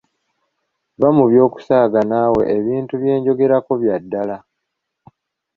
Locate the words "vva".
0.97-1.09